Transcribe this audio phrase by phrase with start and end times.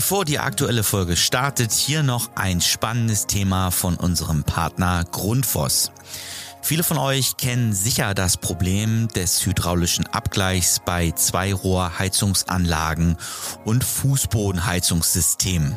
[0.00, 5.92] Bevor die aktuelle Folge startet, hier noch ein spannendes Thema von unserem Partner Grundfos.
[6.62, 13.16] Viele von euch kennen sicher das Problem des hydraulischen Abgleichs bei Zweirohrheizungsanlagen
[13.64, 15.74] und Fußbodenheizungssystemen.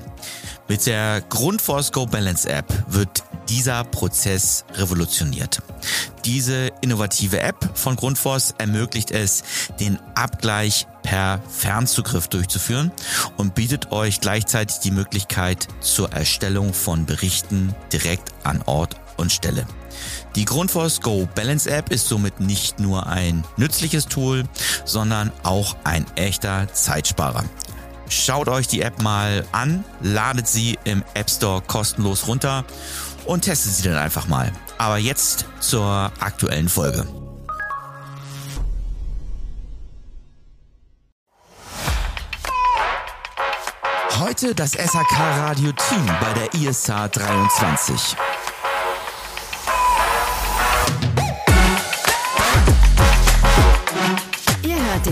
[0.67, 5.61] Mit der Grundforce Go Balance App wird dieser Prozess revolutioniert.
[6.25, 9.43] Diese innovative App von Grundfos ermöglicht es,
[9.79, 12.91] den Abgleich per Fernzugriff durchzuführen
[13.37, 19.65] und bietet euch gleichzeitig die Möglichkeit zur Erstellung von Berichten direkt an Ort und Stelle.
[20.35, 24.43] Die Grundfos Go Balance App ist somit nicht nur ein nützliches Tool,
[24.85, 27.43] sondern auch ein echter Zeitsparer.
[28.09, 32.65] Schaut euch die App mal an, ladet sie im App Store kostenlos runter
[33.25, 34.51] und testet sie dann einfach mal.
[34.77, 37.07] Aber jetzt zur aktuellen Folge.
[44.19, 48.15] Heute das SAK Radio Team bei der ISA 23.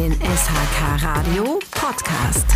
[0.01, 2.47] den SHK Radio Podcast.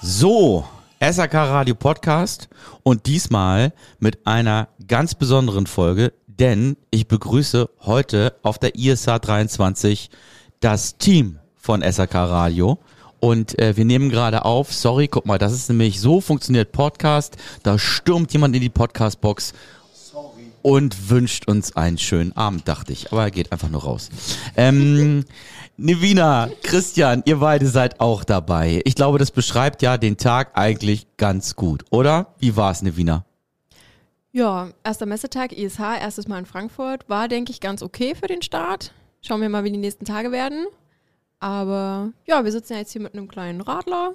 [0.00, 0.64] So,
[0.98, 2.48] SAK Radio Podcast
[2.82, 10.08] und diesmal mit einer ganz besonderen Folge, denn ich begrüße heute auf der ISA 23
[10.60, 12.78] das Team von SAK Radio.
[13.20, 17.36] Und äh, wir nehmen gerade auf, sorry, guck mal, das ist nämlich so funktioniert Podcast.
[17.62, 19.52] Da stürmt jemand in die Podcast-Box
[20.64, 23.12] und wünscht uns einen schönen Abend, dachte ich.
[23.12, 24.08] Aber er geht einfach nur raus.
[24.56, 25.26] Ähm,
[25.76, 28.80] Nevina, Christian, ihr beide seid auch dabei.
[28.86, 32.34] Ich glaube, das beschreibt ja den Tag eigentlich ganz gut, oder?
[32.38, 33.26] Wie war's, Nevina?
[34.32, 37.10] Ja, erster Messetag ISH, erstes Mal in Frankfurt.
[37.10, 38.94] War, denke ich, ganz okay für den Start.
[39.20, 40.66] Schauen wir mal, wie die nächsten Tage werden.
[41.40, 44.14] Aber ja, wir sitzen ja jetzt hier mit einem kleinen Radler.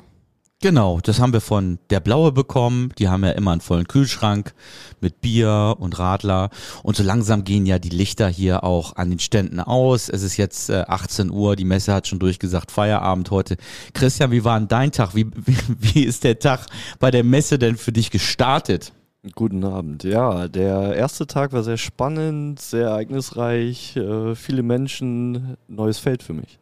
[0.62, 2.92] Genau, das haben wir von der Blaue bekommen.
[3.00, 4.54] Die haben ja immer einen vollen Kühlschrank
[5.00, 6.50] mit Bier und Radler.
[6.84, 10.10] Und so langsam gehen ja die Lichter hier auch an den Ständen aus.
[10.10, 13.56] Es ist jetzt äh, 18 Uhr, die Messe hat schon durchgesagt, Feierabend heute.
[13.94, 15.16] Christian, wie war denn dein Tag?
[15.16, 16.66] Wie, wie, wie ist der Tag
[17.00, 18.92] bei der Messe denn für dich gestartet?
[19.36, 20.04] Guten Abend.
[20.04, 26.34] Ja, der erste Tag war sehr spannend, sehr ereignisreich, äh, viele Menschen, neues Feld für
[26.34, 26.60] mich.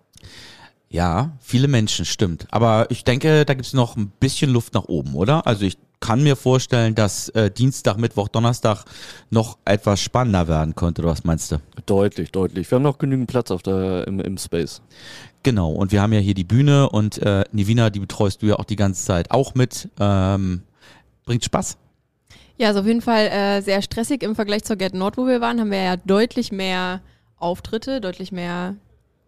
[0.90, 2.48] Ja, viele Menschen, stimmt.
[2.50, 5.46] Aber ich denke, da gibt es noch ein bisschen Luft nach oben, oder?
[5.46, 8.86] Also ich kann mir vorstellen, dass äh, Dienstag, Mittwoch, Donnerstag
[9.30, 11.02] noch etwas spannender werden könnte.
[11.02, 11.58] Oder was meinst du?
[11.86, 12.70] Deutlich, deutlich.
[12.70, 14.81] Wir haben noch genügend Platz auf der, im, im Space.
[15.44, 18.56] Genau, und wir haben ja hier die Bühne und äh, Nivina, die betreust du ja
[18.56, 19.90] auch die ganze Zeit auch mit.
[20.00, 20.64] Ähm,
[21.25, 21.78] bringt Spaß.
[22.58, 25.42] Ja, ist auf jeden Fall äh, sehr stressig im Vergleich zur Get Nord, wo wir
[25.42, 27.02] waren, haben wir ja deutlich mehr
[27.38, 28.75] Auftritte, deutlich mehr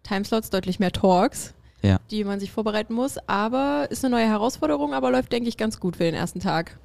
[0.02, 1.98] Timeslots, deutlich mehr Talks, Ja.
[2.10, 3.16] die man sich vorbereiten muss.
[3.26, 6.78] Aber ist eine neue Herausforderung, aber läuft, denke ich, ganz gut für den ersten Tag.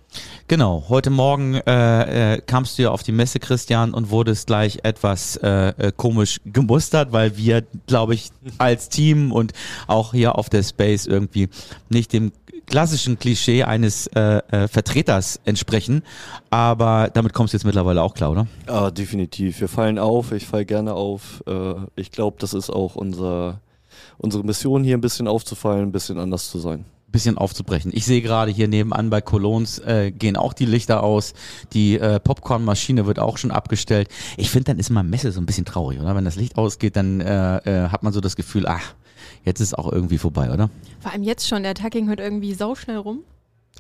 [0.47, 4.79] Genau, heute Morgen äh, äh, kamst du ja auf die Messe, Christian, und wurdest gleich
[4.83, 9.51] etwas äh, äh, komisch gemustert, weil wir, glaube ich, als Team und
[9.87, 11.49] auch hier auf der Space irgendwie
[11.89, 12.31] nicht dem
[12.65, 16.03] klassischen Klischee eines äh, äh, Vertreters entsprechen.
[16.49, 18.47] Aber damit kommst du jetzt mittlerweile auch klar, oder?
[18.67, 19.59] Ah, definitiv.
[19.59, 21.43] Wir fallen auf, ich falle gerne auf.
[21.47, 23.61] Äh, ich glaube, das ist auch unser,
[24.17, 26.85] unsere Mission hier ein bisschen aufzufallen, ein bisschen anders zu sein.
[27.15, 27.91] Bisschen aufzubrechen.
[27.93, 31.33] Ich sehe gerade hier nebenan bei Colognes äh, gehen auch die Lichter aus.
[31.71, 34.09] Die äh, Popcornmaschine wird auch schon abgestellt.
[34.35, 36.13] Ich finde, dann ist mal Messe so ein bisschen traurig, oder?
[36.15, 38.95] Wenn das Licht ausgeht, dann äh, äh, hat man so das Gefühl, ach,
[39.45, 40.69] jetzt ist auch irgendwie vorbei, oder?
[40.99, 43.23] Vor allem jetzt schon, der Tag ging heute irgendwie sauschnell rum.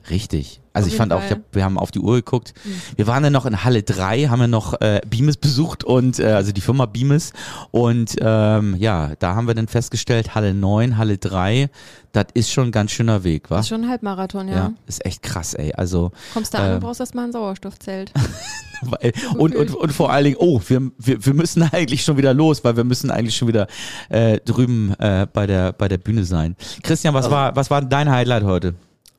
[0.09, 0.61] Richtig.
[0.73, 1.37] Also Auf ich fand auch, ich Fall.
[1.37, 2.53] hab, wir haben auf die Uhr geguckt.
[2.97, 6.25] Wir waren dann noch in Halle 3, haben wir noch äh, Beames besucht und äh,
[6.33, 7.31] also die Firma Beames
[7.71, 11.69] und ähm, ja, da haben wir dann festgestellt, Halle 9, Halle 3,
[12.11, 13.59] das ist schon ein ganz schöner Weg, wa?
[13.61, 14.53] Ist schon ein Halbmarathon, ja.
[14.55, 15.71] ja, ist echt krass, ey.
[15.73, 18.11] Also Kommst da an Ähm, und brauchst erstmal ein Sauerstoffzelt.
[18.81, 22.33] Weil, und, und, und vor allen Dingen, oh, wir, wir, wir müssen eigentlich schon wieder
[22.33, 23.67] los, weil wir müssen eigentlich schon wieder
[24.09, 26.57] äh, drüben äh, bei, der, bei der Bühne sein.
[26.83, 28.75] Christian, was Also- war, was war dein Highlight heute?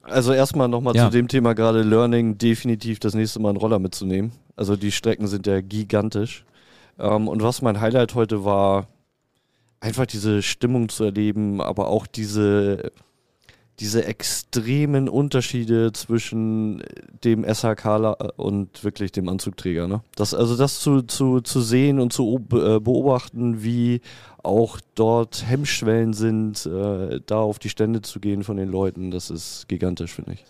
[0.09, 1.07] Also erstmal nochmal Ja.
[1.07, 4.33] zu dem Thema gerade Learning, definitiv das nächste Mal einen Roller mitzunehmen.
[4.57, 6.45] Also die Strecken sind ja gigantisch.
[6.99, 8.87] Ähm, und was mein Highlight heute war,
[9.81, 12.91] einfach diese Stimmung zu erleben, aber auch diese,
[13.79, 16.83] diese extremen Unterschiede zwischen
[17.25, 19.87] dem SHK und wirklich dem Anzugträger.
[19.87, 20.01] Ne?
[20.15, 24.01] Das, also das zu, zu, zu sehen und zu äh, beobachten, wie
[24.47, 29.31] auch dort Hemmschwellen sind, äh, da auf die Stände zu gehen von den Leuten, das
[29.31, 30.45] ist gigantisch, finde ich.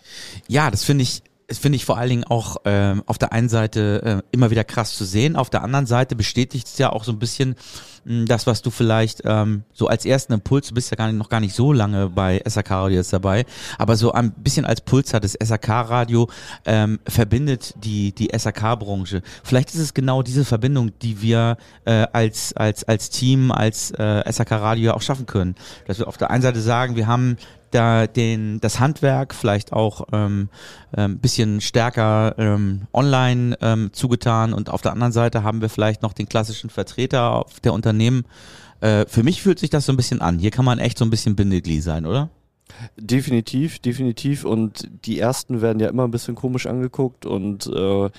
[0.47, 3.47] Ja, das finde ich, das finde ich vor allen Dingen auch ähm, auf der einen
[3.47, 7.05] Seite äh, immer wieder krass zu sehen, auf der anderen Seite bestätigt es ja auch
[7.05, 7.55] so ein bisschen
[8.03, 11.17] mh, das, was du vielleicht ähm, so als ersten Impuls, du bist ja gar nicht,
[11.17, 13.45] noch gar nicht so lange bei SAK Radio jetzt dabei,
[13.77, 16.29] aber so ein bisschen als Puls hat das SAK Radio
[16.65, 19.21] ähm, verbindet die die SAK-Branche.
[19.43, 21.55] Vielleicht ist es genau diese Verbindung, die wir
[21.85, 25.55] äh, als als als Team, als äh, SAK Radio auch schaffen können,
[25.85, 27.37] dass wir auf der einen Seite sagen, wir haben
[27.71, 30.49] da den das Handwerk vielleicht auch ähm,
[30.95, 36.01] ähm, bisschen stärker ähm, online ähm, zugetan und auf der anderen Seite haben wir vielleicht
[36.01, 38.25] noch den klassischen Vertreter der Unternehmen.
[38.81, 40.39] Äh, für mich fühlt sich das so ein bisschen an.
[40.39, 42.29] Hier kann man echt so ein bisschen Bindeglied sein, oder?
[42.97, 44.45] Definitiv, definitiv.
[44.45, 48.09] Und die ersten werden ja immer ein bisschen komisch angeguckt und äh,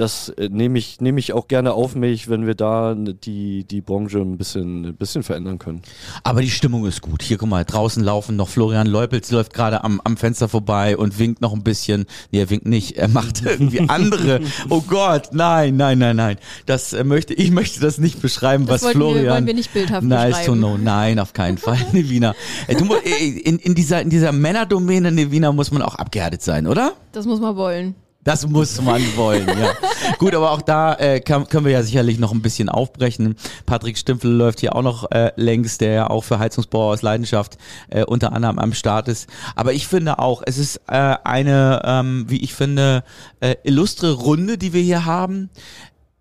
[0.00, 3.80] das äh, nehme ich, nehme ich auch gerne auf mich, wenn wir da die, die
[3.82, 5.82] Branche ein bisschen, ein bisschen verändern können.
[6.24, 7.22] Aber die Stimmung ist gut.
[7.22, 11.18] Hier, guck mal, draußen laufen noch Florian Leupels, läuft gerade am, am Fenster vorbei und
[11.18, 12.06] winkt noch ein bisschen.
[12.32, 12.96] Nee, er winkt nicht.
[12.96, 14.40] Er macht irgendwie andere.
[14.70, 16.38] Oh Gott, nein, nein, nein, nein.
[16.64, 19.24] Das äh, möchte, ich möchte das nicht beschreiben, Das was Florian.
[19.24, 20.58] Wir, wollen wir nicht bildhaft Nice to beschreiben.
[20.60, 20.78] know.
[20.78, 22.34] Nein, auf keinen Fall, Nevina.
[22.68, 26.94] Du, in, in dieser, in dieser Männerdomäne, Nevina, muss man auch abgehärtet sein, oder?
[27.12, 27.94] Das muss man wollen.
[28.22, 29.72] Das muss man wollen, ja.
[30.18, 33.34] Gut, aber auch da äh, kann, können wir ja sicherlich noch ein bisschen aufbrechen.
[33.64, 37.56] Patrick Stimpfel läuft hier auch noch äh, längs, der ja auch für Heizungsbau aus Leidenschaft
[37.88, 39.26] äh, unter anderem am Start ist.
[39.56, 43.04] Aber ich finde auch, es ist äh, eine, ähm, wie ich finde,
[43.40, 45.48] äh, illustre Runde, die wir hier haben.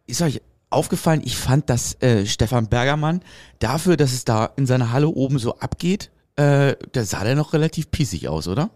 [0.08, 3.22] Ist euch aufgefallen, ich fand, dass äh, Stefan Bergermann
[3.60, 7.52] dafür, dass es da in seiner Halle oben so abgeht, äh, da sah der noch
[7.52, 8.70] relativ pießig aus, oder?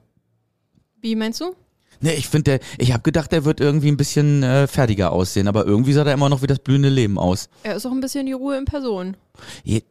[0.99, 1.55] Wie meinst du?
[2.01, 5.65] Nee, ich finde, ich habe gedacht, der wird irgendwie ein bisschen äh, fertiger aussehen, aber
[5.65, 7.49] irgendwie sah der immer noch wie das blühende Leben aus.
[7.63, 9.15] Er ist auch ein bisschen die Ruhe in Person.
[9.63, 9.81] Je,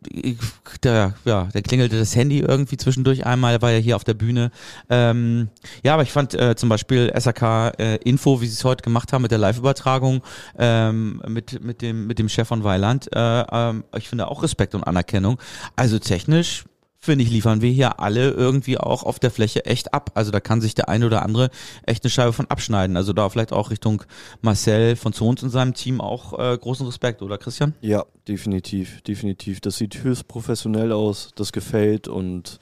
[0.82, 4.14] da, ja, da klingelte das Handy irgendwie zwischendurch einmal, er war ja hier auf der
[4.14, 4.52] Bühne.
[4.88, 5.48] Ähm,
[5.82, 9.12] ja, aber ich fand äh, zum Beispiel SAK äh, Info, wie sie es heute gemacht
[9.12, 10.22] haben mit der Live-Übertragung
[10.58, 14.74] ähm, mit, mit, dem, mit dem Chef von Weiland, äh, ähm, ich finde auch Respekt
[14.74, 15.38] und Anerkennung.
[15.74, 16.64] Also technisch
[17.02, 20.12] finde ich, liefern wir hier alle irgendwie auch auf der Fläche echt ab.
[20.14, 21.50] Also da kann sich der eine oder andere
[21.84, 22.96] echt eine Scheibe von abschneiden.
[22.96, 24.04] Also da vielleicht auch Richtung
[24.40, 27.74] Marcel von Zons und seinem Team auch äh, großen Respekt, oder Christian?
[27.80, 29.60] Ja, definitiv, definitiv.
[29.60, 32.60] Das sieht höchst professionell aus, das gefällt und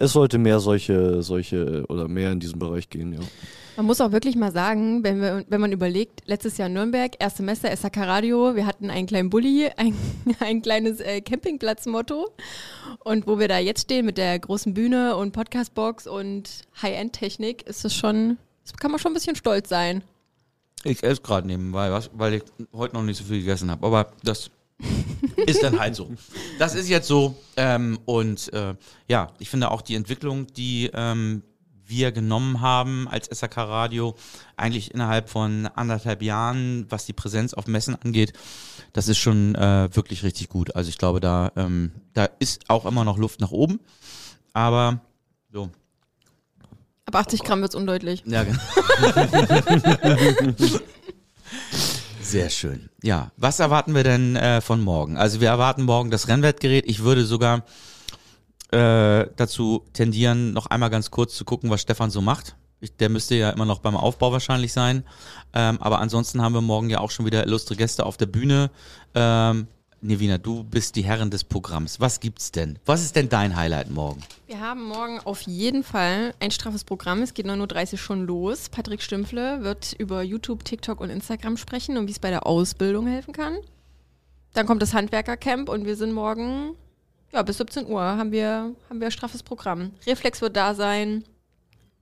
[0.00, 3.20] es sollte mehr solche, solche oder mehr in diesem Bereich gehen, ja.
[3.76, 7.38] Man muss auch wirklich mal sagen, wenn, wir, wenn man überlegt, letztes Jahr Nürnberg, erstes
[7.38, 9.94] Semester SAK Radio, wir hatten einen kleinen Bulli, ein,
[10.40, 12.32] ein kleines äh, Campingplatzmotto
[13.04, 17.84] und wo wir da jetzt stehen mit der großen Bühne und Podcastbox und High-End-Technik, ist
[17.84, 20.02] das schon, das kann man schon ein bisschen stolz sein.
[20.82, 22.42] Ich esse gerade nebenbei was, weil ich
[22.72, 23.86] heute noch nicht so viel gegessen habe.
[23.86, 24.50] Aber das
[25.46, 26.10] ist dann halt so.
[26.58, 27.36] Das ist jetzt so.
[27.56, 28.74] Ähm, und äh,
[29.08, 31.42] ja, ich finde auch die Entwicklung, die ähm,
[31.84, 34.14] wir genommen haben als SAK Radio,
[34.56, 38.34] eigentlich innerhalb von anderthalb Jahren, was die Präsenz auf Messen angeht,
[38.92, 40.76] das ist schon äh, wirklich richtig gut.
[40.76, 43.80] Also ich glaube, da, ähm, da ist auch immer noch Luft nach oben.
[44.52, 45.00] Aber
[45.50, 45.70] so,
[47.06, 48.22] Ab 80 Gramm wird es undeutlich.
[48.26, 48.58] ja, genau.
[52.28, 52.90] Sehr schön.
[53.02, 55.16] Ja, was erwarten wir denn äh, von morgen?
[55.16, 56.84] Also wir erwarten morgen das Rennwertgerät.
[56.86, 57.64] Ich würde sogar
[58.70, 62.56] äh, dazu tendieren, noch einmal ganz kurz zu gucken, was Stefan so macht.
[62.80, 65.04] Ich, der müsste ja immer noch beim Aufbau wahrscheinlich sein.
[65.54, 68.70] Ähm, aber ansonsten haben wir morgen ja auch schon wieder illustre Gäste auf der Bühne.
[69.14, 69.66] Ähm,
[70.00, 71.98] Nevina, du bist die Herrin des Programms.
[71.98, 72.78] Was gibt's denn?
[72.86, 74.22] Was ist denn dein Highlight morgen?
[74.46, 77.20] Wir haben morgen auf jeden Fall ein straffes Programm.
[77.22, 78.68] Es geht 9.30 Uhr schon los.
[78.68, 83.08] Patrick Stümpfle wird über YouTube, TikTok und Instagram sprechen und wie es bei der Ausbildung
[83.08, 83.56] helfen kann.
[84.54, 86.76] Dann kommt das Handwerkercamp und wir sind morgen,
[87.32, 89.90] ja, bis 17 Uhr haben wir, haben wir ein straffes Programm.
[90.06, 91.24] Reflex wird da sein.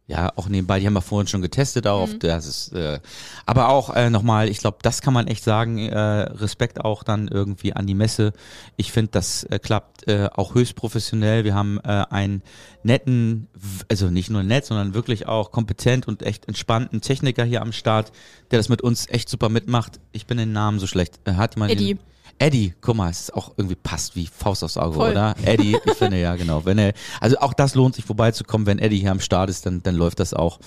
[0.08, 2.08] Ja, auch nebenbei, die haben wir vorhin schon getestet auch.
[2.20, 3.00] Das ist, äh,
[3.44, 7.26] aber auch äh, nochmal, ich glaube, das kann man echt sagen, äh, Respekt auch dann
[7.26, 8.32] irgendwie an die Messe.
[8.76, 11.42] Ich finde, das äh, klappt äh, auch höchst professionell.
[11.42, 12.42] Wir haben äh, einen
[12.84, 13.48] netten,
[13.90, 18.12] also nicht nur nett, sondern wirklich auch kompetent und echt entspannten Techniker hier am Start,
[18.52, 19.98] der das mit uns echt super mitmacht.
[20.12, 21.18] Ich bin den Namen so schlecht.
[21.25, 21.94] Äh, hat jemand Eddie.
[21.94, 22.00] Den,
[22.38, 25.11] Eddie, guck mal, es ist auch irgendwie passt wie Faust aufs Auge, Voll.
[25.12, 25.35] oder?
[25.45, 26.64] Eddie, ich finde ja, genau.
[26.64, 29.83] Wenn er, also auch das lohnt sich vorbeizukommen, wenn Eddie hier am Start ist, dann,
[29.83, 30.61] dann läuft das auch.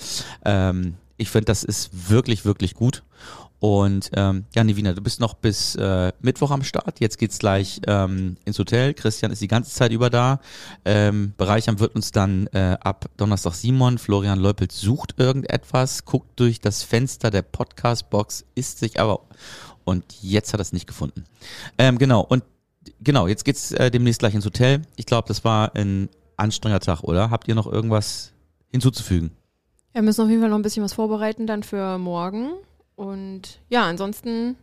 [0.44, 3.02] Ähm, ich finde, das ist wirklich, wirklich gut.
[3.60, 6.98] Und ähm, ja, Nivina, du bist noch bis äh, Mittwoch am Start.
[6.98, 8.94] Jetzt geht's gleich ähm, ins Hotel.
[8.94, 10.40] Christian ist die ganze Zeit über da.
[10.86, 13.98] Ähm, Bereichern wird uns dann äh, ab Donnerstag Simon.
[13.98, 19.20] Florian Leupelt sucht irgendetwas, guckt durch das Fenster der Podcast-Box, ist sich aber
[19.84, 21.24] und jetzt hat er es nicht gefunden.
[21.78, 22.44] Ähm, genau, und
[23.00, 24.82] genau, jetzt geht's äh, demnächst gleich ins Hotel.
[24.96, 27.30] Ich glaube, das war ein anstrengender Tag, oder?
[27.30, 28.32] Habt ihr noch irgendwas
[28.70, 29.30] hinzuzufügen?
[29.92, 32.52] Wir müssen auf jeden Fall noch ein bisschen was vorbereiten dann für morgen.
[32.94, 34.56] Und ja, ansonsten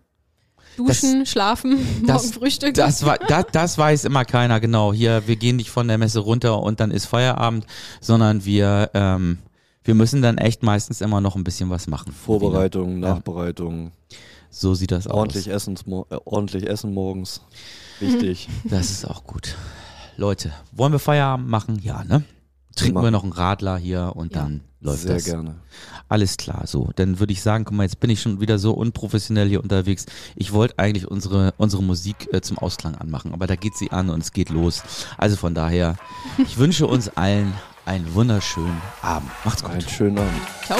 [0.76, 1.72] Duschen, schlafen,
[2.02, 2.76] morgen das, frühstücken.
[2.76, 4.94] Das, war, das, das weiß immer keiner, genau.
[4.94, 7.66] Hier, wir gehen nicht von der Messe runter und dann ist Feierabend,
[8.00, 9.40] sondern wir, ähm,
[9.84, 12.14] wir müssen dann echt meistens immer noch ein bisschen was machen.
[12.14, 13.92] Vorbereitung, Nachbereitung.
[14.60, 15.56] So sieht das ordentlich aus.
[15.68, 17.42] Essens, äh, ordentlich essen morgens.
[18.00, 18.50] Wichtig.
[18.64, 19.56] Das ist auch gut.
[20.18, 21.80] Leute, wollen wir Feierabend machen?
[21.84, 22.24] Ja, ne?
[22.76, 24.42] Trinken wir noch einen Radler hier und Ja.
[24.42, 25.26] dann läuft Sehr das.
[25.26, 25.56] gerne.
[26.10, 26.90] Alles klar, so.
[26.96, 30.06] Dann würde ich sagen, guck mal, jetzt bin ich schon wieder so unprofessionell hier unterwegs.
[30.36, 34.10] Ich wollte eigentlich unsere, unsere Musik äh, zum Ausklang anmachen, aber da geht sie an
[34.10, 34.82] und es geht los.
[35.18, 35.98] Also von daher,
[36.40, 37.54] ich wünsche uns allen
[37.86, 39.30] einen wunderschönen Abend.
[39.46, 39.72] Macht's gut.
[39.72, 40.42] Einen schönen Abend.
[40.66, 40.80] Ciao.